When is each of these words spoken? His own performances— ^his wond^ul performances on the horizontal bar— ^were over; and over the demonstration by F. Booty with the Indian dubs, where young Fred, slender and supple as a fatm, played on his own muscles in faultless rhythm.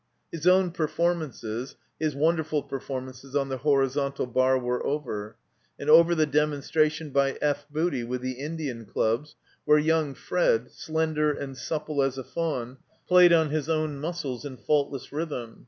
His 0.31 0.47
own 0.47 0.71
performances— 0.71 1.75
^his 2.01 2.15
wond^ul 2.15 2.67
performances 2.67 3.35
on 3.35 3.49
the 3.49 3.57
horizontal 3.59 4.25
bar— 4.25 4.57
^were 4.59 4.83
over; 4.83 5.35
and 5.79 5.91
over 5.91 6.15
the 6.15 6.25
demonstration 6.25 7.11
by 7.11 7.37
F. 7.39 7.67
Booty 7.69 8.03
with 8.03 8.21
the 8.21 8.31
Indian 8.39 8.87
dubs, 8.95 9.35
where 9.63 9.77
young 9.77 10.15
Fred, 10.15 10.71
slender 10.71 11.31
and 11.31 11.55
supple 11.55 12.01
as 12.01 12.17
a 12.17 12.23
fatm, 12.23 12.77
played 13.07 13.31
on 13.31 13.51
his 13.51 13.69
own 13.69 13.99
muscles 13.99 14.43
in 14.43 14.57
faultless 14.57 15.11
rhythm. 15.11 15.59